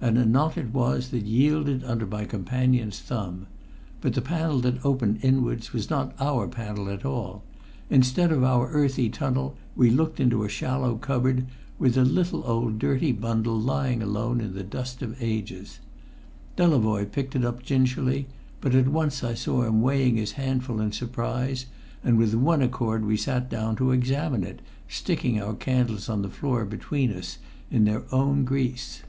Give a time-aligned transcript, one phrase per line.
[0.00, 3.48] And a knot it was that yielded under my companion's thumb.
[4.00, 7.42] But the panel that opened inwards was not our panel at all;
[7.90, 11.46] instead of our earthy tunnel, we looked into a shallow cupboard,
[11.80, 15.80] with a little old dirty bundle lying alone in the dust of ages.
[16.56, 18.28] Delavoye picked it up gingerly,
[18.60, 21.66] but at once I saw him weighing his handful in surprise,
[22.04, 26.28] and with one accord we sat down to examine it, sticking our candles on the
[26.30, 27.38] floor between us
[27.68, 29.02] in their own grease.